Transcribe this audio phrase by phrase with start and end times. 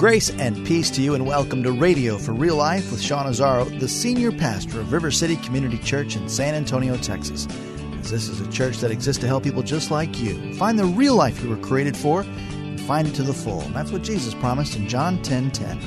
[0.00, 3.78] Grace and peace to you, and welcome to Radio for Real Life with Sean Azzaro,
[3.78, 7.46] the senior pastor of River City Community Church in San Antonio, Texas.
[7.98, 10.86] As this is a church that exists to help people just like you find the
[10.86, 13.60] real life you were created for and find it to the full.
[13.60, 15.78] And that's what Jesus promised in John 10 10.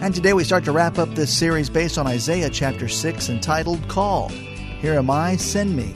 [0.00, 3.86] And today we start to wrap up this series based on Isaiah chapter 6 entitled
[3.86, 4.32] Called.
[4.32, 5.94] Here am I, send me.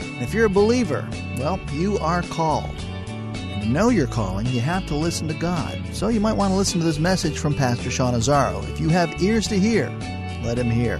[0.00, 2.74] And if you're a believer, well, you are called
[3.66, 5.80] know your calling, you have to listen to God.
[5.92, 8.62] So you might want to listen to this message from Pastor Sean Azzaro.
[8.70, 9.88] If you have ears to hear,
[10.42, 10.98] let him hear.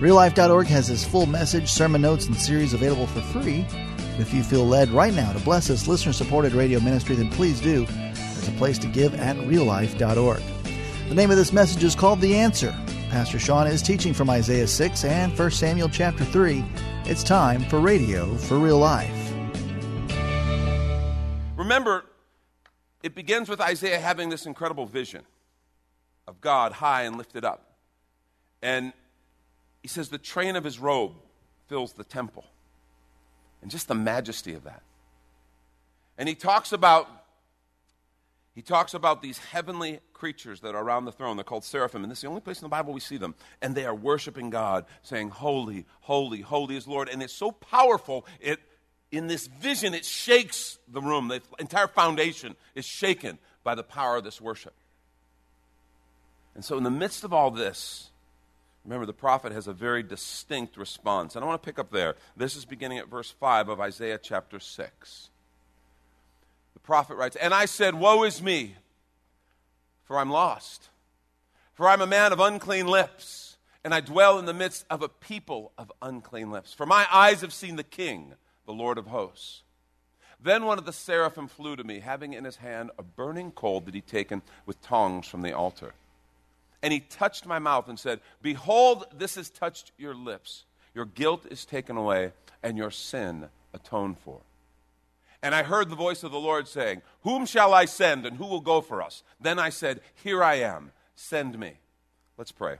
[0.00, 3.66] RealLife.org has his full message, sermon notes, and series available for free.
[4.18, 7.60] If you feel led right now to bless this listener supported radio ministry, then please
[7.60, 7.84] do.
[7.86, 10.42] There's a place to give at reallife.org.
[11.08, 12.76] The name of this message is called The Answer.
[13.10, 16.64] Pastor Sean is teaching from Isaiah 6 and 1 Samuel chapter 3.
[17.06, 19.17] It's time for Radio for Real Life.
[21.68, 22.06] Remember,
[23.02, 25.20] it begins with Isaiah having this incredible vision
[26.26, 27.74] of God high and lifted up.
[28.62, 28.94] And
[29.82, 31.12] he says the train of his robe
[31.66, 32.46] fills the temple.
[33.60, 34.80] And just the majesty of that.
[36.16, 37.06] And he talks about
[38.54, 41.36] he talks about these heavenly creatures that are around the throne.
[41.36, 43.36] They're called seraphim, and this is the only place in the Bible we see them.
[43.62, 47.08] And they are worshiping God, saying, Holy, holy, holy is Lord.
[47.08, 48.58] And it's so powerful, it
[49.10, 51.28] in this vision, it shakes the room.
[51.28, 54.74] The entire foundation is shaken by the power of this worship.
[56.54, 58.10] And so, in the midst of all this,
[58.84, 61.36] remember the prophet has a very distinct response.
[61.36, 62.16] And I want to pick up there.
[62.36, 65.30] This is beginning at verse 5 of Isaiah chapter 6.
[66.74, 68.76] The prophet writes, And I said, Woe is me,
[70.04, 70.88] for I'm lost.
[71.74, 75.08] For I'm a man of unclean lips, and I dwell in the midst of a
[75.08, 76.74] people of unclean lips.
[76.74, 78.34] For my eyes have seen the King
[78.68, 79.62] the Lord of hosts.
[80.38, 83.80] Then one of the seraphim flew to me, having in his hand a burning coal
[83.80, 85.94] that he'd taken with tongs from the altar.
[86.82, 90.64] And he touched my mouth and said, Behold, this has touched your lips.
[90.94, 94.40] Your guilt is taken away, and your sin atoned for.
[95.42, 98.46] And I heard the voice of the Lord saying, Whom shall I send, and who
[98.46, 99.22] will go for us?
[99.40, 101.72] Then I said, Here I am, send me.
[102.36, 102.76] Let's pray.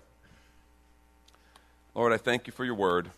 [1.95, 3.11] Lord, I thank you for your word.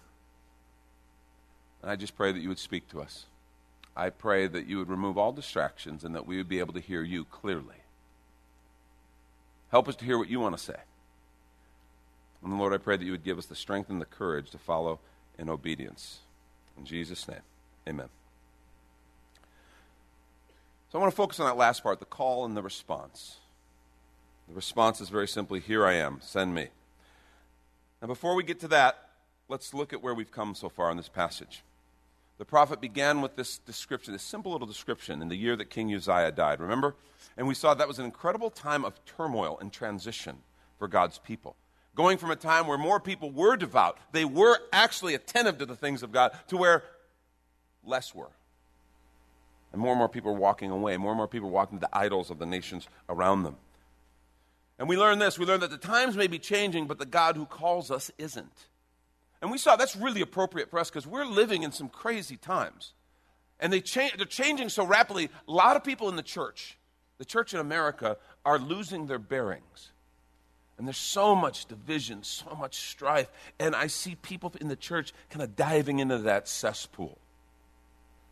[1.82, 3.26] And I just pray that you would speak to us.
[3.96, 6.80] I pray that you would remove all distractions and that we would be able to
[6.80, 7.76] hear you clearly.
[9.70, 10.76] Help us to hear what you want to say.
[12.42, 14.58] And Lord, I pray that you would give us the strength and the courage to
[14.58, 15.00] follow
[15.38, 16.20] in obedience.
[16.78, 17.42] In Jesus' name,
[17.88, 18.08] amen.
[20.90, 23.36] So I want to focus on that last part the call and the response.
[24.48, 26.68] The response is very simply Here I am, send me.
[28.00, 29.09] Now, before we get to that,
[29.50, 31.62] let's look at where we've come so far in this passage.
[32.38, 35.92] The prophet began with this description, this simple little description, in the year that King
[35.94, 36.60] Uzziah died.
[36.60, 36.94] Remember?
[37.36, 40.38] And we saw that was an incredible time of turmoil and transition
[40.78, 41.56] for God's people.
[41.94, 45.76] Going from a time where more people were devout, they were actually attentive to the
[45.76, 46.84] things of God, to where
[47.84, 48.30] less were.
[49.72, 50.96] And more and more people were walking away.
[50.96, 53.56] More and more people walking to the idols of the nations around them.
[54.78, 57.36] And we learn this we learn that the times may be changing, but the God
[57.36, 58.68] who calls us isn't.
[59.42, 62.92] And we saw that's really appropriate for us because we're living in some crazy times.
[63.58, 65.30] And they cha- they're changing so rapidly.
[65.48, 66.78] A lot of people in the church,
[67.18, 69.90] the church in America, are losing their bearings.
[70.78, 73.30] And there's so much division, so much strife.
[73.58, 77.18] And I see people in the church kind of diving into that cesspool.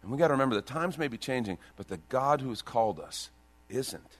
[0.03, 2.63] And we got to remember the times may be changing, but the God who has
[2.63, 3.31] called us
[3.69, 4.17] isn't.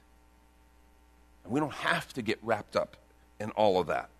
[1.45, 2.97] And we don't have to get wrapped up
[3.41, 4.11] in all of that.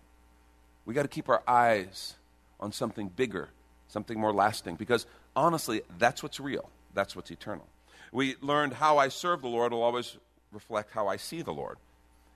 [0.85, 2.15] We got to keep our eyes
[2.59, 3.49] on something bigger,
[3.87, 4.75] something more lasting.
[4.75, 7.67] Because honestly, that's what's real, that's what's eternal.
[8.11, 10.17] We learned how I serve the Lord will always
[10.51, 11.77] reflect how I see the Lord.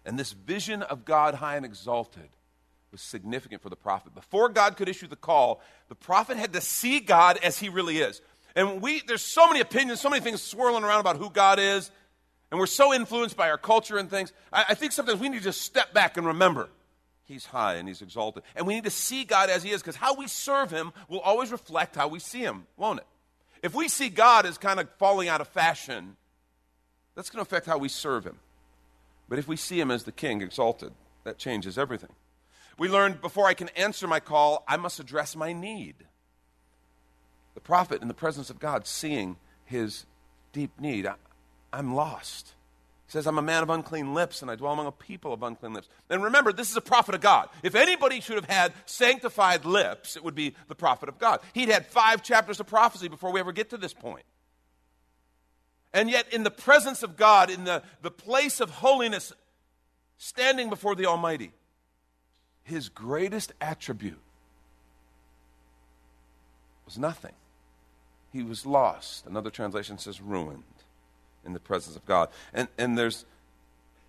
[0.05, 2.29] And this vision of God high and exalted
[2.91, 4.13] was significant for the prophet.
[4.13, 7.99] Before God could issue the call, the prophet had to see God as he really
[7.99, 8.21] is.
[8.55, 11.89] And we, there's so many opinions, so many things swirling around about who God is,
[12.51, 14.31] and we're so influenced by our culture and things.
[14.51, 16.69] I, I think sometimes we need to just step back and remember
[17.25, 18.43] He's high and he's exalted.
[18.55, 21.21] And we need to see God as he is because how we serve him will
[21.21, 23.07] always reflect how we see him, won't it?
[23.63, 26.17] If we see God as kind of falling out of fashion,
[27.15, 28.37] that's going to affect how we serve Him.
[29.29, 30.91] But if we see Him as the King exalted,
[31.23, 32.11] that changes everything.
[32.77, 35.95] We learned before I can answer my call, I must address my need.
[37.53, 40.05] The prophet, in the presence of God, seeing his
[40.51, 41.15] deep need, I,
[41.71, 42.53] am lost.
[43.13, 45.73] Says, I'm a man of unclean lips, and I dwell among a people of unclean
[45.73, 45.87] lips.
[46.09, 47.47] And remember, this is a prophet of God.
[47.61, 51.39] If anybody should have had sanctified lips, it would be the prophet of God.
[51.53, 54.25] He'd had five chapters of prophecy before we ever get to this point.
[55.93, 59.31] And yet, in the presence of God, in the, the place of holiness,
[60.17, 61.51] standing before the Almighty,
[62.63, 64.17] his greatest attribute
[66.83, 67.35] was nothing.
[68.31, 69.27] He was lost.
[69.27, 70.63] Another translation says ruined
[71.45, 72.29] in the presence of God.
[72.53, 73.25] And, and there's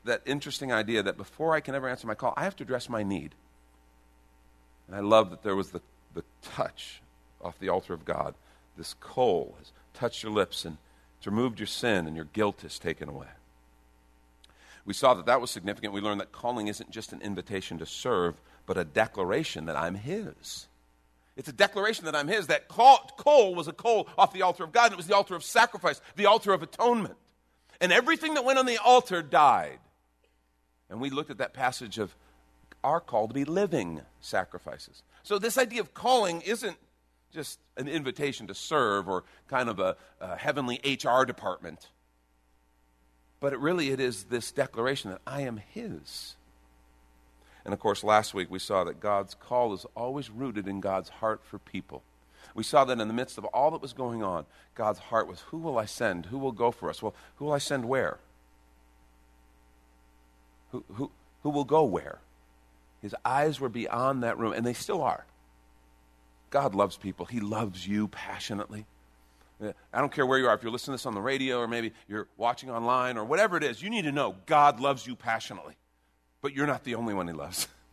[0.05, 2.89] that interesting idea that before I can ever answer my call, I have to address
[2.89, 3.35] my need.
[4.87, 5.81] And I love that there was the,
[6.15, 7.01] the touch
[7.41, 8.35] off the altar of God.
[8.77, 10.77] This coal has touched your lips and
[11.19, 13.29] it's removed your sin and your guilt is taken away.
[14.85, 15.95] We saw that that was significant.
[15.95, 18.35] We learned that calling isn't just an invitation to serve,
[18.67, 20.67] but a declaration that I'm His.
[21.37, 22.49] It's a declaration that I'm His.
[22.49, 25.35] That coal was a coal off the altar of God, and it was the altar
[25.35, 27.17] of sacrifice, the altar of atonement.
[27.85, 29.79] And everything that went on the altar died.
[30.89, 32.17] And we looked at that passage of
[32.83, 35.03] our call to be living sacrifices.
[35.23, 36.77] So, this idea of calling isn't
[37.33, 41.89] just an invitation to serve or kind of a, a heavenly HR department
[43.45, 46.35] but it really it is this declaration that I am his.
[47.63, 51.11] And of course, last week we saw that God's call is always rooted in God's
[51.11, 52.03] heart for people.
[52.55, 55.41] We saw that in the midst of all that was going on, God's heart was
[55.51, 56.27] who will I send?
[56.27, 57.03] Who will go for us?
[57.03, 58.19] Well, who will I send where?
[60.71, 61.11] Who, who,
[61.43, 62.21] who will go where?
[63.03, 65.27] His eyes were beyond that room, and they still are.
[66.51, 68.87] God loves people, He loves you passionately.
[69.93, 71.69] I don't care where you are, if you're listening to this on the radio or
[71.69, 75.17] maybe you're watching online or whatever it is, you need to know God loves you
[75.17, 75.75] passionately.
[76.43, 77.69] But you're not the only one He loves.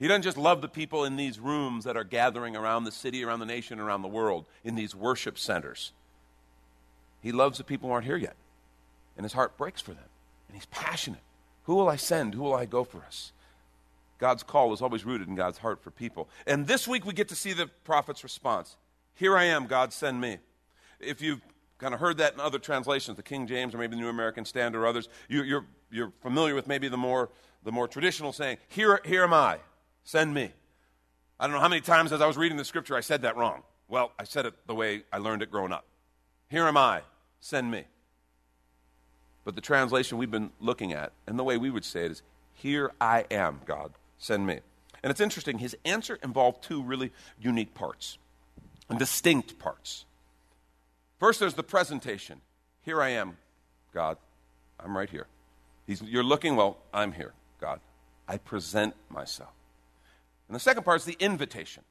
[0.00, 3.22] He doesn't just love the people in these rooms that are gathering around the city,
[3.22, 5.92] around the nation, around the world, in these worship centers.
[7.20, 8.34] He loves the people who aren't here yet.
[9.16, 10.08] And his heart breaks for them.
[10.48, 11.20] And he's passionate.
[11.64, 12.34] Who will I send?
[12.34, 13.32] Who will I go for us?
[14.18, 16.30] God's call is always rooted in God's heart for people.
[16.46, 18.76] And this week we get to see the prophet's response.
[19.14, 20.38] Here I am, God, send me.
[20.98, 21.42] If you've
[21.76, 24.46] kind of heard that in other translations, the King James or maybe the New American
[24.46, 27.28] Standard or others, you, are you're, you're familiar with maybe the more,
[27.64, 29.58] the more traditional saying, here, here am I,
[30.10, 30.50] send me.
[31.38, 33.36] I don't know how many times as I was reading the scripture I said that
[33.36, 33.62] wrong.
[33.88, 35.84] Well, I said it the way I learned it growing up.
[36.48, 37.02] Here am I,
[37.38, 37.84] send me.
[39.44, 42.22] But the translation we've been looking at, and the way we would say it is,
[42.54, 44.58] Here I am, God, send me.
[45.02, 48.18] And it's interesting, his answer involved two really unique parts
[48.88, 50.06] and distinct parts.
[51.20, 52.40] First, there's the presentation.
[52.82, 53.36] Here I am,
[53.94, 54.18] God.
[54.80, 55.28] I'm right here.
[55.86, 57.78] He's, you're looking, well, I'm here, God.
[58.26, 59.50] I present myself.
[60.50, 61.84] And the second part is the invitation.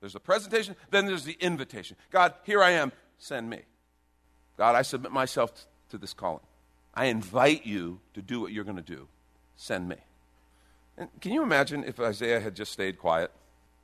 [0.00, 1.96] There's the presentation, then there's the invitation.
[2.10, 3.60] God, here I am, send me.
[4.58, 5.52] God, I submit myself
[5.90, 6.42] to this calling.
[6.92, 9.06] I invite you to do what you're going to do.
[9.54, 9.94] Send me.
[10.98, 13.30] And can you imagine if Isaiah had just stayed quiet?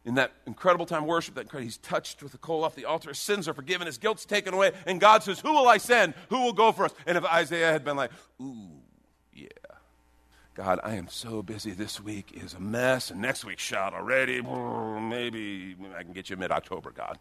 [0.02, 3.10] in that incredible time of worship, that he's touched with the coal off the altar,
[3.10, 6.14] his sins are forgiven, his guilt's taken away, and God says, Who will I send?
[6.30, 6.94] Who will go for us?
[7.06, 8.79] And if Isaiah had been like, Ooh.
[10.54, 14.42] God, I am so busy this week is a mess, and next week's shot already.
[14.42, 17.18] Maybe I can get you mid October, God.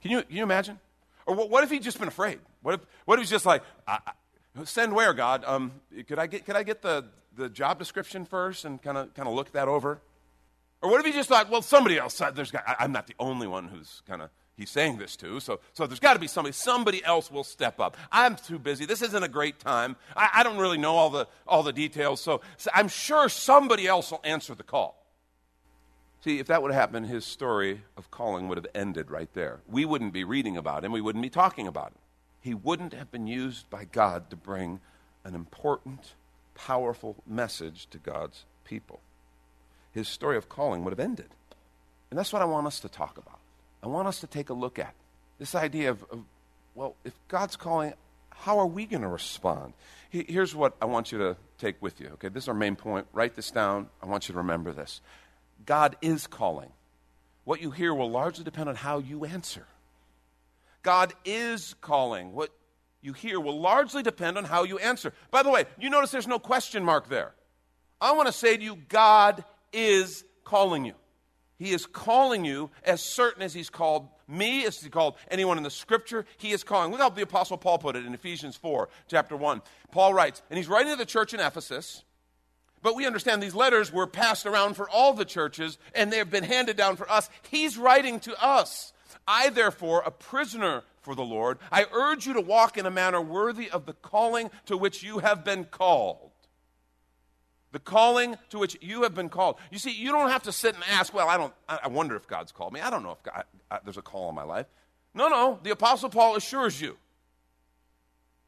[0.00, 0.80] Can you, can you imagine?
[1.26, 2.40] Or what, what, if he'd just been afraid?
[2.62, 5.44] What if, what if he's just like, I, I, send where, God?
[5.46, 5.72] Um,
[6.08, 7.04] could I get, could I get the,
[7.36, 10.00] the job description first and kind of look that over?
[10.80, 13.14] Or what if he just thought, well, somebody else, there's got, I, am not the
[13.18, 16.26] only one who's kind of, he's saying this to, so, so there's got to be
[16.26, 17.96] somebody, somebody else will step up.
[18.10, 18.86] I'm too busy.
[18.86, 19.96] This isn't a great time.
[20.16, 23.86] I, I don't really know all the, all the details, so, so I'm sure somebody
[23.86, 24.98] else will answer the call.
[26.24, 29.60] See, if that would have happened, his story of calling would have ended right there.
[29.68, 31.98] We wouldn't be reading about him, we wouldn't be talking about him.
[32.40, 34.80] He wouldn't have been used by God to bring
[35.24, 36.14] an important,
[36.54, 39.00] powerful message to God's people
[39.92, 41.28] his story of calling would have ended.
[42.10, 43.38] And that's what I want us to talk about.
[43.82, 44.94] I want us to take a look at
[45.38, 46.24] this idea of, of
[46.74, 47.94] well, if God's calling,
[48.30, 49.74] how are we going to respond?
[50.10, 52.08] Here's what I want you to take with you.
[52.14, 53.06] Okay, this is our main point.
[53.12, 53.88] Write this down.
[54.02, 55.00] I want you to remember this.
[55.64, 56.70] God is calling.
[57.44, 59.66] What you hear will largely depend on how you answer.
[60.82, 62.32] God is calling.
[62.32, 62.50] What
[63.00, 65.12] you hear will largely depend on how you answer.
[65.30, 67.32] By the way, you notice there's no question mark there.
[68.00, 70.94] I want to say to you, God is calling you.
[71.62, 75.62] He is calling you as certain as He's called me, as he called anyone in
[75.62, 76.90] the scripture, he is calling.
[76.90, 79.62] Look how the Apostle Paul put it in Ephesians 4, chapter 1.
[79.92, 82.02] Paul writes, and he's writing to the church in Ephesus,
[82.82, 86.30] but we understand these letters were passed around for all the churches, and they have
[86.30, 87.30] been handed down for us.
[87.48, 88.92] He's writing to us.
[89.28, 93.20] I, therefore, a prisoner for the Lord, I urge you to walk in a manner
[93.20, 96.31] worthy of the calling to which you have been called.
[97.72, 99.56] The calling to which you have been called.
[99.70, 102.28] You see, you don't have to sit and ask, well, I don't, I wonder if
[102.28, 102.80] God's called me.
[102.80, 104.66] I don't know if God, I, there's a call in my life.
[105.14, 105.58] No, no.
[105.62, 106.96] The Apostle Paul assures you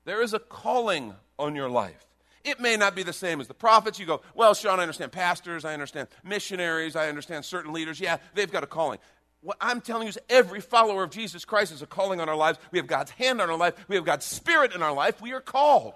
[0.04, 2.04] there is a calling on your life.
[2.44, 3.98] It may not be the same as the prophets.
[3.98, 7.98] You go, well, Sean, I understand pastors, I understand missionaries, I understand certain leaders.
[7.98, 8.98] Yeah, they've got a calling.
[9.40, 12.36] What I'm telling you is every follower of Jesus Christ is a calling on our
[12.36, 12.58] lives.
[12.70, 15.22] We have God's hand on our life, we have God's Spirit in our life.
[15.22, 15.94] We are called.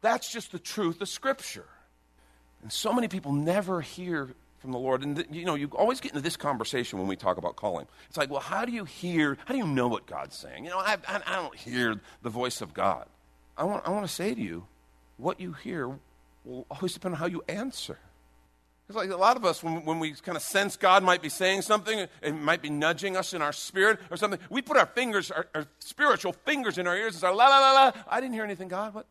[0.00, 1.66] That's just the truth of Scripture.
[2.62, 5.02] And so many people never hear from the Lord.
[5.02, 7.86] And, th- you know, you always get into this conversation when we talk about calling.
[8.08, 10.64] It's like, well, how do you hear, how do you know what God's saying?
[10.64, 13.06] You know, I, I, I don't hear the voice of God.
[13.56, 14.66] I want, I want to say to you,
[15.16, 15.98] what you hear
[16.44, 17.98] will always depend on how you answer.
[18.88, 21.28] It's like a lot of us, when, when we kind of sense God might be
[21.28, 24.86] saying something, it might be nudging us in our spirit or something, we put our
[24.86, 27.92] fingers, our, our spiritual fingers in our ears and say, la, la, la, la.
[28.08, 28.94] I didn't hear anything, God.
[28.94, 29.06] What?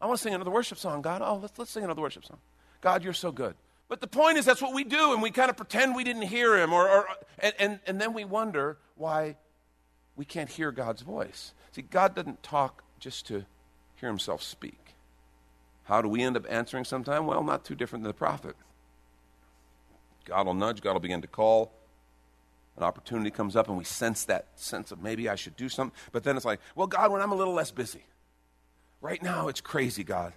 [0.00, 1.22] I want to sing another worship song, God.
[1.24, 2.38] Oh, let's, let's sing another worship song.
[2.84, 3.54] God, you're so good.
[3.88, 6.22] But the point is, that's what we do, and we kind of pretend we didn't
[6.22, 7.06] hear him, or, or
[7.38, 9.36] and, and, and then we wonder why
[10.16, 11.54] we can't hear God's voice.
[11.72, 13.46] See, God doesn't talk just to
[13.96, 14.96] hear himself speak.
[15.84, 17.26] How do we end up answering sometime?
[17.26, 18.54] Well, not too different than the prophet.
[20.26, 21.72] God will nudge, God will begin to call.
[22.76, 25.98] An opportunity comes up, and we sense that sense of maybe I should do something.
[26.12, 28.04] But then it's like, well, God, when I'm a little less busy.
[29.00, 30.34] Right now, it's crazy, God.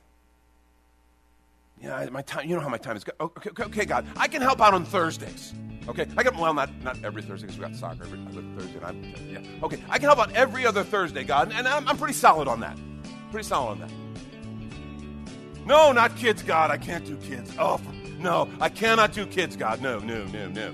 [1.82, 2.50] Yeah, my time.
[2.50, 3.06] You know how my time is.
[3.20, 5.54] Okay, okay, okay, God, I can help out on Thursdays.
[5.88, 6.38] Okay, I can.
[6.38, 8.20] Well, not not every Thursday because we got soccer every
[8.58, 8.80] Thursday.
[8.84, 9.42] I'm, yeah.
[9.64, 12.60] Okay, I can help out every other Thursday, God, and I'm, I'm pretty solid on
[12.62, 12.78] that.
[13.32, 13.92] Pretty solid on that.
[15.68, 16.72] No, not kids, God.
[16.72, 17.54] I can't do kids.
[17.60, 17.80] Oh,
[18.18, 19.82] no, I cannot do kids, God.
[19.82, 20.74] No, no, no, no.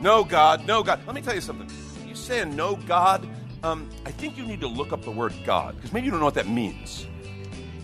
[0.00, 0.66] No, God.
[0.66, 1.00] No, God.
[1.06, 1.68] Let me tell you something.
[2.06, 3.28] You saying no, God?
[3.64, 6.20] Um, I think you need to look up the word God because maybe you don't
[6.20, 7.07] know what that means.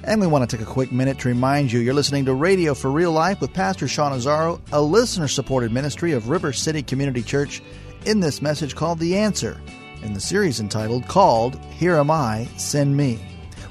[0.06, 2.75] And we want to take a quick minute to remind you you're listening to Radio
[2.75, 7.23] for Real Life with Pastor Sean Azzaro, a listener supported ministry of River City Community
[7.23, 7.62] Church,
[8.04, 9.58] in this message called The Answer,
[10.02, 13.18] in the series entitled Called Here Am I, Send Me,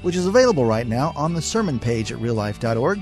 [0.02, 3.00] which is available right now on the sermon page at reallife.org.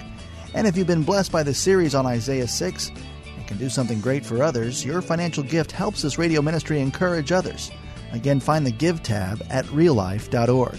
[0.53, 4.03] And if you've been blessed by the series on Isaiah 6 and can do something
[4.03, 7.71] great for others, your financial gift helps this radio ministry encourage others.
[8.13, 10.79] Again, find the Give tab at reallife.org.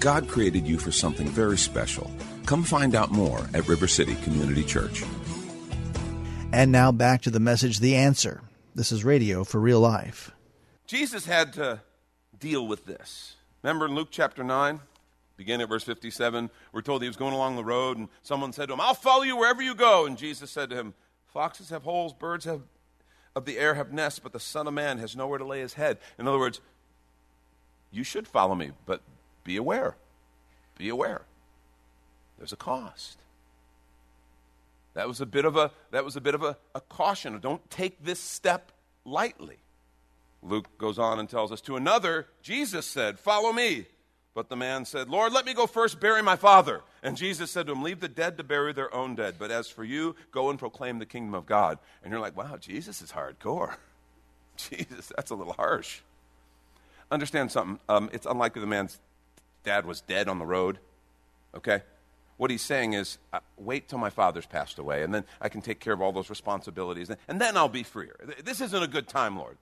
[0.00, 2.10] God created you for something very special.
[2.46, 5.04] Come find out more at River City Community Church.
[6.52, 8.40] And now back to the message The Answer.
[8.74, 10.30] This is radio for real life.
[10.86, 11.82] Jesus had to
[12.38, 13.36] deal with this.
[13.62, 14.80] Remember in Luke chapter 9,
[15.36, 18.68] begin at verse 57, we're told he was going along the road and someone said
[18.68, 20.06] to him, I'll follow you wherever you go.
[20.06, 20.94] And Jesus said to him,
[21.26, 22.62] Foxes have holes, birds have,
[23.36, 25.74] of the air have nests, but the Son of Man has nowhere to lay his
[25.74, 25.98] head.
[26.18, 26.62] In other words,
[27.92, 29.02] you should follow me, but
[29.44, 29.96] be aware.
[30.76, 31.22] Be aware.
[32.38, 33.18] There's a cost.
[34.94, 37.38] That was a bit of a that was a bit of a, a caution.
[37.38, 38.72] Don't take this step
[39.04, 39.58] lightly.
[40.42, 43.86] Luke goes on and tells us to another, Jesus said, Follow me.
[44.32, 46.82] But the man said, Lord, let me go first bury my father.
[47.02, 49.34] And Jesus said to him, Leave the dead to bury their own dead.
[49.38, 51.78] But as for you, go and proclaim the kingdom of God.
[52.02, 53.74] And you're like, Wow, Jesus is hardcore.
[54.56, 56.00] Jesus, that's a little harsh.
[57.10, 57.80] Understand something.
[57.88, 58.98] Um, it's unlikely the man's
[59.64, 60.78] dad was dead on the road.
[61.54, 61.82] Okay?
[62.36, 65.60] What he's saying is, uh, wait till my father's passed away, and then I can
[65.60, 68.16] take care of all those responsibilities, and, then I'll be freer.
[68.42, 69.58] This isn't a good time, Lord.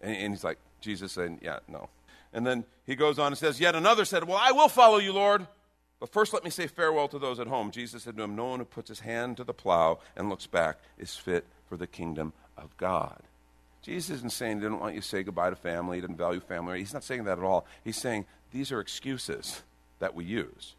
[0.00, 1.88] And, and he's like, Jesus saying, yeah, no,
[2.32, 5.12] And then he goes on and says, Yet another said, Well, I will follow you,
[5.12, 5.46] Lord.
[6.00, 7.70] But first, let me say farewell to those at home.
[7.70, 10.46] Jesus said to him, No one who puts his hand to the plow and looks
[10.46, 13.22] back is fit for the kingdom of God.
[13.82, 16.40] Jesus isn't saying he didn't want you to say goodbye to family, he didn't value
[16.40, 16.78] family.
[16.78, 17.66] He's not saying that at all.
[17.84, 19.62] He's saying these are excuses
[19.98, 20.74] that we use.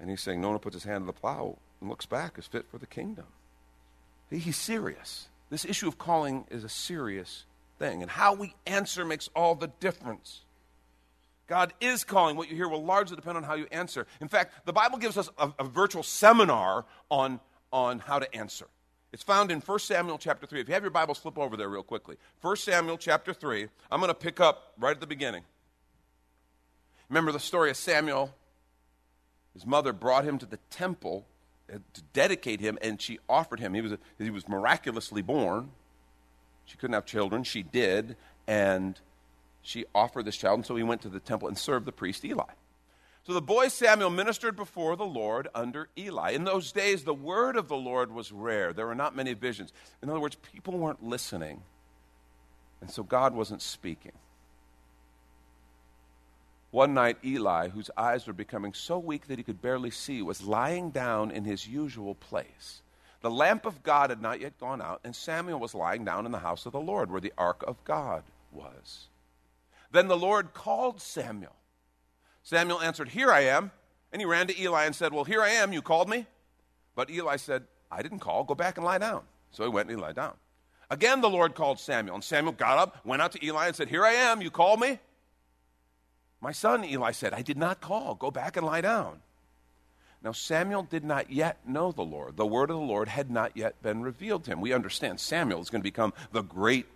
[0.00, 2.46] And he's saying no one puts his hand to the plow and looks back is
[2.46, 3.26] fit for the kingdom.
[4.30, 5.28] He's serious.
[5.50, 7.44] This issue of calling is a serious
[7.78, 8.00] thing.
[8.02, 10.40] And how we answer makes all the difference.
[11.46, 12.36] God is calling.
[12.36, 14.06] What you hear will largely depend on how you answer.
[14.20, 17.40] In fact, the Bible gives us a, a virtual seminar on,
[17.72, 18.66] on how to answer.
[19.12, 20.60] It's found in 1 Samuel chapter 3.
[20.60, 22.16] If you have your Bibles, flip over there real quickly.
[22.40, 23.68] 1 Samuel chapter 3.
[23.90, 25.42] I'm going to pick up right at the beginning.
[27.12, 28.34] Remember the story of Samuel?
[29.52, 31.26] His mother brought him to the temple
[31.70, 33.74] uh, to dedicate him, and she offered him.
[33.74, 35.72] He was, he was miraculously born.
[36.64, 37.44] She couldn't have children.
[37.44, 38.16] She did,
[38.46, 38.98] and
[39.60, 42.24] she offered this child, and so he went to the temple and served the priest
[42.24, 42.44] Eli.
[43.24, 46.30] So the boy Samuel ministered before the Lord under Eli.
[46.30, 48.72] In those days, the word of the Lord was rare.
[48.72, 49.74] There were not many visions.
[50.02, 51.60] In other words, people weren't listening,
[52.80, 54.12] and so God wasn't speaking.
[56.72, 60.42] One night, Eli, whose eyes were becoming so weak that he could barely see, was
[60.42, 62.80] lying down in his usual place.
[63.20, 66.32] The lamp of God had not yet gone out, and Samuel was lying down in
[66.32, 69.08] the house of the Lord, where the ark of God was.
[69.90, 71.54] Then the Lord called Samuel.
[72.42, 73.70] Samuel answered, Here I am.
[74.10, 75.74] And he ran to Eli and said, Well, here I am.
[75.74, 76.26] You called me?
[76.94, 78.44] But Eli said, I didn't call.
[78.44, 79.24] Go back and lie down.
[79.50, 80.34] So he went and he lay down.
[80.90, 82.14] Again, the Lord called Samuel.
[82.14, 84.40] And Samuel got up, went out to Eli, and said, Here I am.
[84.40, 84.98] You called me?
[86.42, 88.16] My son, Eli said, I did not call.
[88.16, 89.20] Go back and lie down.
[90.24, 92.36] Now, Samuel did not yet know the Lord.
[92.36, 94.60] The word of the Lord had not yet been revealed to him.
[94.60, 96.86] We understand Samuel is going to become the great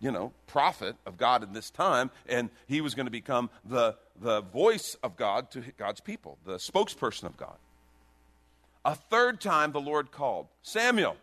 [0.00, 3.96] you know, prophet of God in this time, and he was going to become the,
[4.20, 7.56] the voice of God to God's people, the spokesperson of God.
[8.84, 11.16] A third time the Lord called, Samuel.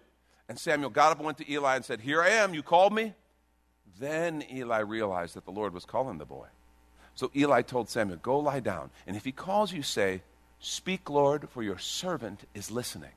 [0.50, 2.94] And Samuel got up and went to Eli and said, Here I am, you called
[2.94, 3.14] me?
[4.00, 6.48] Then Eli realized that the Lord was calling the boy.
[7.22, 10.24] So Eli told Samuel, Go lie down, and if he calls you, say,
[10.60, 13.12] Speak, Lord, for your servant is listening.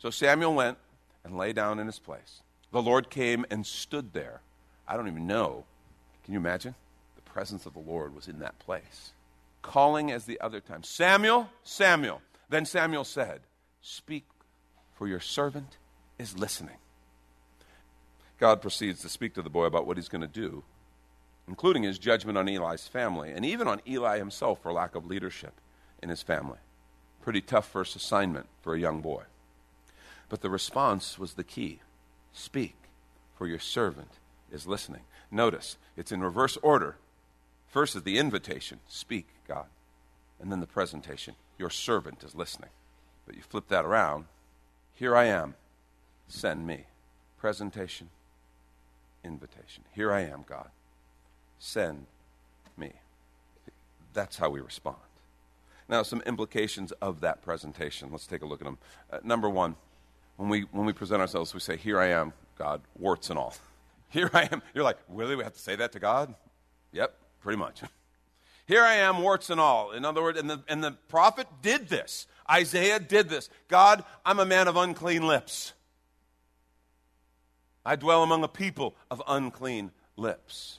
[0.00, 0.78] So Samuel went
[1.22, 2.42] and lay down in his place.
[2.72, 4.40] The Lord came and stood there
[4.88, 5.64] I don't even know.
[6.24, 6.74] Can you imagine?
[7.14, 9.12] The presence of the Lord was in that place.
[9.62, 12.20] Calling as the other time Samuel, Samuel.
[12.48, 13.42] Then Samuel said,
[13.80, 14.24] Speak,
[14.96, 15.76] for your servant
[16.18, 16.78] is listening.
[18.40, 20.64] God proceeds to speak to the boy about what he's going to do,
[21.48, 25.54] including his judgment on Eli's family, and even on Eli himself for lack of leadership
[26.02, 26.58] in his family.
[27.22, 29.22] Pretty tough first assignment for a young boy.
[30.28, 31.80] But the response was the key
[32.32, 32.76] Speak,
[33.36, 34.12] for your servant
[34.52, 35.02] is listening.
[35.30, 36.96] Notice, it's in reverse order.
[37.66, 39.66] First is the invitation speak, God.
[40.40, 42.70] And then the presentation your servant is listening.
[43.26, 44.26] But you flip that around
[44.98, 45.54] here I am,
[46.26, 46.86] send me.
[47.38, 48.10] Presentation,
[49.22, 49.84] invitation.
[49.94, 50.70] Here I am, God,
[51.58, 52.06] send
[52.76, 52.92] me.
[54.12, 54.96] That's how we respond.
[55.88, 58.10] Now, some implications of that presentation.
[58.10, 58.78] Let's take a look at them.
[59.10, 59.76] Uh, number one,
[60.36, 63.54] when we, when we present ourselves, we say, Here I am, God, warts and all.
[64.10, 64.62] Here I am.
[64.74, 65.36] You're like, really?
[65.36, 66.34] We have to say that to God?
[66.92, 67.82] Yep, pretty much.
[68.66, 69.92] Here I am, warts and all.
[69.92, 72.26] In other words, and the, and the prophet did this.
[72.50, 73.48] Isaiah did this.
[73.68, 75.72] God, I'm a man of unclean lips.
[77.84, 80.78] I dwell among a people of unclean lips.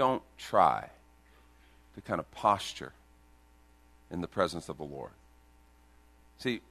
[0.00, 0.88] Don't try
[1.94, 2.94] to kind of posture
[4.10, 5.10] in the presence of the Lord.
[6.38, 6.62] See,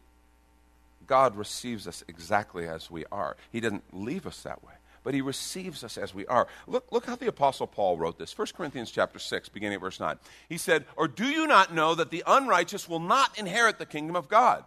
[1.05, 3.37] God receives us exactly as we are.
[3.51, 6.47] He doesn't leave us that way, but he receives us as we are.
[6.65, 8.35] Look, look how the apostle Paul wrote this.
[8.35, 10.17] 1 Corinthians chapter 6, beginning at verse 9.
[10.47, 14.15] He said, "Or do you not know that the unrighteous will not inherit the kingdom
[14.15, 14.65] of God?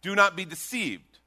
[0.00, 1.18] Do not be deceived.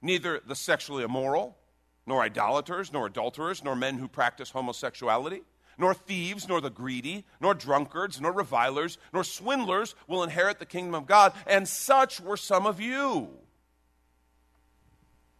[0.00, 1.58] Neither the sexually immoral,
[2.06, 5.42] nor idolaters, nor adulterers, nor men who practice homosexuality,
[5.78, 10.94] nor thieves, nor the greedy, nor drunkards, nor revilers, nor swindlers will inherit the kingdom
[10.94, 13.38] of God, and such were some of you."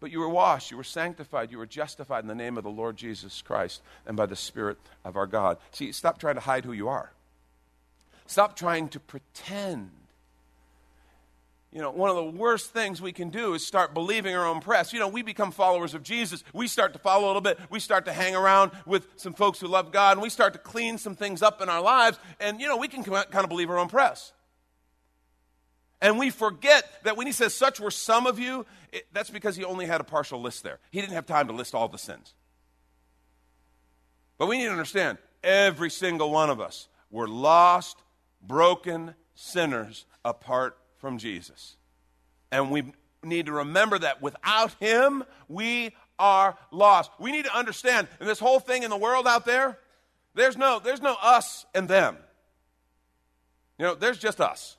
[0.01, 2.71] But you were washed, you were sanctified, you were justified in the name of the
[2.71, 5.59] Lord Jesus Christ and by the Spirit of our God.
[5.73, 7.13] See, stop trying to hide who you are.
[8.27, 9.91] Stop trying to pretend.
[11.71, 14.61] You know, one of the worst things we can do is start believing our own
[14.61, 14.93] press.
[14.93, 16.43] You know, we become followers of Jesus.
[16.55, 17.59] We start to follow a little bit.
[17.69, 20.59] We start to hang around with some folks who love God, and we start to
[20.59, 22.19] clean some things up in our lives.
[22.41, 24.33] And, you know, we can kind of believe our own press.
[26.01, 29.55] And we forget that when he says, Such were some of you, it, that's because
[29.55, 30.79] he only had a partial list there.
[30.91, 32.33] He didn't have time to list all the sins.
[34.39, 37.99] But we need to understand every single one of us were lost,
[38.41, 41.77] broken sinners apart from Jesus.
[42.51, 47.11] And we need to remember that without Him, we are lost.
[47.19, 49.79] We need to understand in this whole thing in the world out there,
[50.35, 52.17] there's no, there's no us and them.
[53.79, 54.77] You know, there's just us.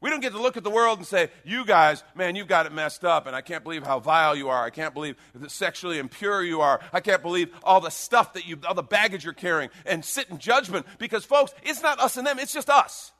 [0.00, 2.66] We don't get to look at the world and say, you guys, man, you've got
[2.66, 4.62] it messed up, and I can't believe how vile you are.
[4.62, 5.16] I can't believe
[5.48, 6.80] sexually impure you are.
[6.92, 10.28] I can't believe all the stuff that you, all the baggage you're carrying, and sit
[10.28, 10.84] in judgment.
[10.98, 13.12] Because, folks, it's not us and them, it's just us.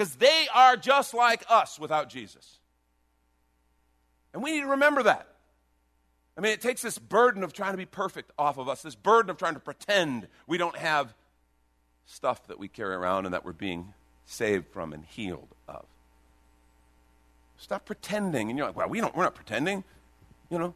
[0.00, 2.58] Because they are just like us without Jesus.
[4.32, 5.28] And we need to remember that.
[6.38, 8.94] I mean, it takes this burden of trying to be perfect off of us, this
[8.94, 11.12] burden of trying to pretend we don't have
[12.06, 13.92] stuff that we carry around and that we're being
[14.24, 15.84] saved from and healed of.
[17.58, 18.48] Stop pretending.
[18.48, 19.84] And you're like, well, we don't, we're not pretending.
[20.48, 20.74] You know,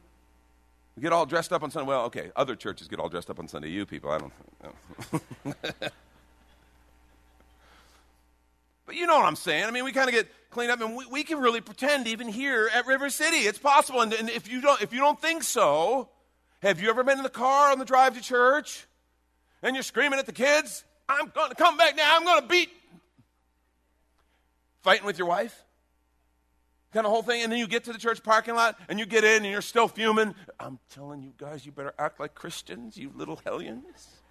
[0.97, 1.89] we get all dressed up on Sunday.
[1.89, 3.71] Well, okay, other churches get all dressed up on Sunday.
[3.71, 5.93] You people, I don't.
[8.87, 9.65] but you know what I'm saying.
[9.65, 12.29] I mean, we kind of get cleaned up, and we, we, can really pretend even
[12.29, 13.39] here at River City.
[13.39, 14.01] It's possible.
[14.01, 16.09] And, and if you don't, if you don't think so,
[16.63, 18.87] have you ever been in the car on the drive to church,
[19.63, 20.85] and you're screaming at the kids?
[21.09, 22.17] I'm going to come back now.
[22.17, 22.71] I'm going to beat.
[24.83, 25.65] Fighting with your wife?
[26.95, 27.43] kind of whole thing.
[27.43, 29.61] And then you get to the church parking lot and you get in and you're
[29.61, 30.35] still fuming.
[30.59, 34.23] I'm telling you guys, you better act like Christians, you little hellions.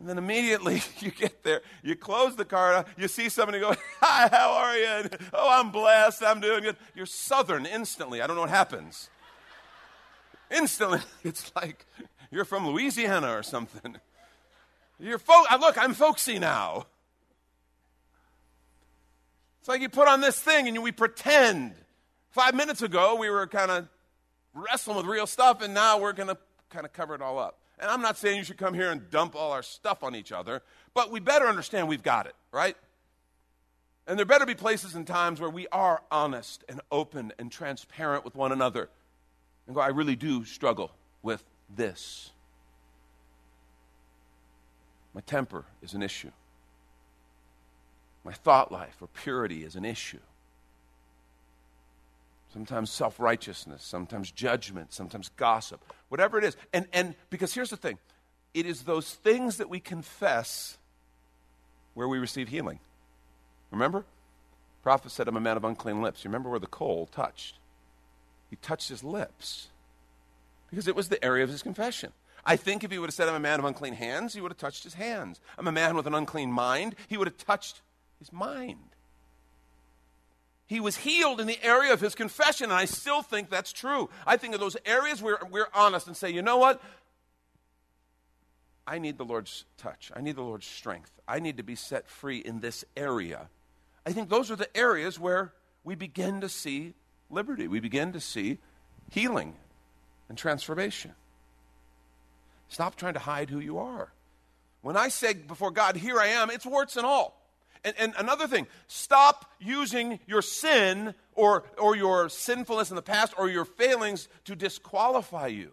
[0.00, 4.28] And then immediately you get there, you close the car, you see somebody go, Hi,
[4.28, 4.86] how are you?
[4.86, 6.76] And, oh, I'm blessed, I'm doing good.
[6.94, 8.22] You're southern instantly.
[8.22, 9.10] I don't know what happens.
[10.50, 11.86] Instantly, it's like
[12.30, 13.96] you're from Louisiana or something.
[14.98, 15.46] You're folk.
[15.50, 16.86] Uh, look, I'm folksy now.
[19.60, 21.74] It's like you put on this thing and we pretend.
[22.30, 23.88] Five minutes ago, we were kind of
[24.54, 26.38] wrestling with real stuff, and now we're going to
[26.70, 27.58] kind of cover it all up.
[27.80, 30.32] And I'm not saying you should come here and dump all our stuff on each
[30.32, 30.62] other,
[30.92, 32.76] but we better understand we've got it, right?
[34.06, 38.24] And there better be places and times where we are honest and open and transparent
[38.24, 38.90] with one another
[39.66, 40.90] and go, I really do struggle
[41.22, 41.42] with
[41.74, 42.30] this.
[45.14, 46.30] My temper is an issue.
[48.24, 50.20] My thought life or purity is an issue.
[52.52, 56.56] Sometimes self righteousness, sometimes judgment, sometimes gossip, whatever it is.
[56.72, 57.98] And, and because here's the thing
[58.54, 60.78] it is those things that we confess
[61.94, 62.80] where we receive healing.
[63.70, 64.04] Remember?
[64.82, 66.24] prophet said, I'm a man of unclean lips.
[66.24, 67.56] You remember where the coal touched?
[68.48, 69.68] He touched his lips
[70.70, 72.12] because it was the area of his confession.
[72.44, 74.50] I think if he would have said, I'm a man of unclean hands, he would
[74.50, 75.40] have touched his hands.
[75.58, 77.82] I'm a man with an unclean mind, he would have touched
[78.18, 78.96] his mind.
[80.70, 84.08] He was healed in the area of his confession, and I still think that's true.
[84.24, 86.80] I think of those areas where we're honest and say, you know what?
[88.86, 90.12] I need the Lord's touch.
[90.14, 91.10] I need the Lord's strength.
[91.26, 93.48] I need to be set free in this area.
[94.06, 95.52] I think those are the areas where
[95.82, 96.94] we begin to see
[97.30, 97.66] liberty.
[97.66, 98.58] We begin to see
[99.10, 99.56] healing
[100.28, 101.14] and transformation.
[102.68, 104.12] Stop trying to hide who you are.
[104.82, 107.39] When I say before God, here I am, it's warts and all.
[107.84, 113.32] And, and, another thing, stop using your sin or, or your sinfulness in the past
[113.38, 115.72] or your failings to disqualify you.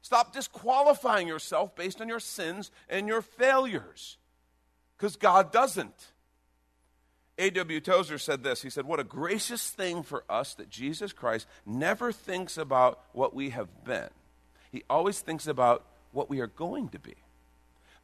[0.00, 4.18] Stop disqualifying yourself based on your sins and your failures
[4.96, 6.12] because God doesn't.
[7.38, 7.80] A.W.
[7.80, 8.62] Tozer said this.
[8.62, 13.34] He said, What a gracious thing for us that Jesus Christ never thinks about what
[13.34, 14.10] we have been.
[14.70, 17.14] He always thinks about what we are going to be.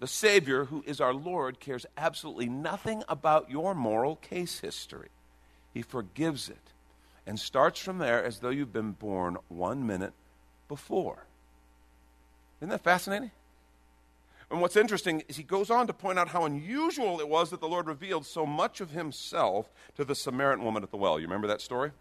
[0.01, 5.11] The Savior, who is our Lord, cares absolutely nothing about your moral case history.
[5.75, 6.73] He forgives it
[7.27, 10.15] and starts from there as though you've been born one minute
[10.69, 11.27] before.
[12.61, 13.31] Isn't that fascinating?
[14.51, 17.61] And what's interesting is he goes on to point out how unusual it was that
[17.61, 21.21] the Lord revealed so much of himself to the Samaritan woman at the well.
[21.21, 21.93] You remember that story?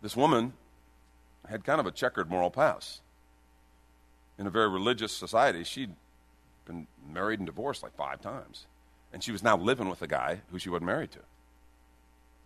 [0.00, 0.54] This woman
[1.48, 3.02] had kind of a checkered moral past.
[4.38, 5.94] In a very religious society, she'd
[6.64, 8.66] been married and divorced like five times.
[9.12, 11.20] And she was now living with a guy who she wasn't married to,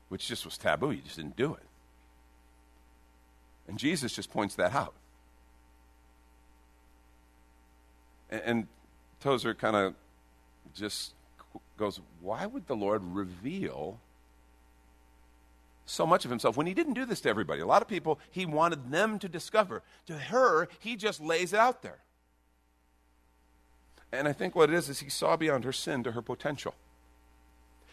[0.08, 0.90] which just was taboo.
[0.90, 1.62] You just didn't do it.
[3.66, 4.94] And Jesus just points that out.
[8.30, 8.66] And, and
[9.20, 9.94] Tozer kind of
[10.74, 11.14] just
[11.76, 14.00] goes, Why would the Lord reveal
[15.86, 17.60] so much of himself when he didn't do this to everybody?
[17.60, 19.82] A lot of people, he wanted them to discover.
[20.06, 21.98] To her, he just lays it out there.
[24.12, 26.74] And I think what it is is he saw beyond her sin to her potential.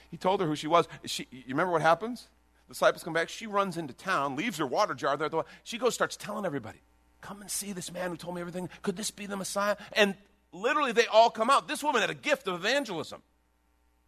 [0.09, 0.87] He told her who she was.
[1.05, 2.27] She, you remember what happens?
[2.67, 3.29] The disciples come back.
[3.29, 5.29] She runs into town, leaves her water jar there.
[5.63, 6.79] She goes, starts telling everybody.
[7.21, 8.69] Come and see this man who told me everything.
[8.81, 9.75] Could this be the Messiah?
[9.93, 10.15] And
[10.51, 11.67] literally, they all come out.
[11.67, 13.21] This woman had a gift of evangelism.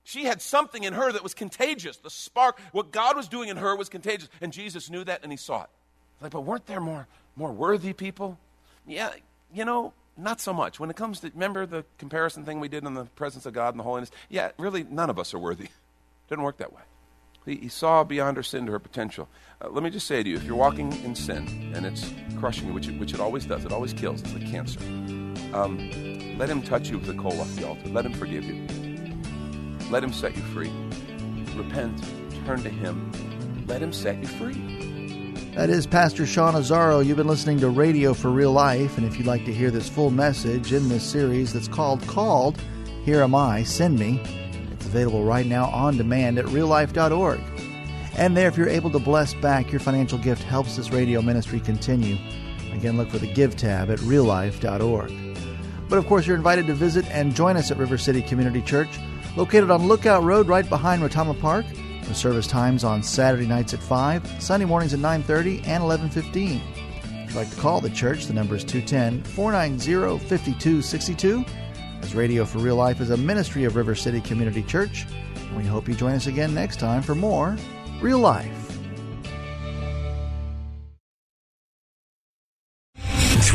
[0.03, 1.97] She had something in her that was contagious.
[1.97, 4.29] The spark, what God was doing in her was contagious.
[4.39, 5.69] And Jesus knew that and he saw it.
[6.21, 8.39] Like, but weren't there more, more worthy people?
[8.87, 9.11] Yeah,
[9.53, 10.79] you know, not so much.
[10.79, 13.73] When it comes to, remember the comparison thing we did in the presence of God
[13.73, 14.11] and the holiness?
[14.29, 15.69] Yeah, really, none of us are worthy.
[16.27, 16.81] It Didn't work that way.
[17.45, 19.29] He, he saw beyond her sin to her potential.
[19.61, 22.67] Uh, let me just say to you if you're walking in sin and it's crushing
[22.67, 24.79] you, which it, which it always does, it always kills, it's like cancer.
[25.53, 27.87] Um, let him touch you with the coal off the altar.
[27.87, 28.67] Let him forgive you.
[29.89, 30.71] Let him set you free.
[31.55, 32.03] Repent,
[32.45, 33.09] turn to him.
[33.67, 34.86] Let him set you free.
[35.57, 37.03] That is Pastor Sean Azzaro.
[37.03, 39.89] You've been listening to Radio for Real Life, and if you'd like to hear this
[39.89, 42.61] full message in this series that's called Called,
[43.03, 44.21] Here Am I, Send Me,
[44.71, 47.41] it's available right now on demand at reallife.org.
[48.19, 51.59] And there, if you're able to bless back, your financial gift helps this radio ministry
[51.59, 52.19] continue.
[52.71, 55.11] Again, look for the Give tab at reallife.org.
[55.89, 58.99] But of course, you're invited to visit and join us at River City Community Church
[59.35, 61.65] located on Lookout Road right behind Retama Park.
[62.07, 66.61] The service times on Saturday nights at 5, Sunday mornings at 9:30 and 11:15.
[67.03, 71.45] If you'd like to call the church, the number is 210-490-5262.
[72.01, 75.63] As Radio for Real Life is a ministry of River City Community Church, and we
[75.63, 77.57] hope you join us again next time for more
[78.01, 78.66] Real Life.